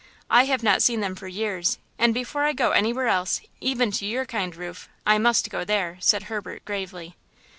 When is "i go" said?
2.45-2.71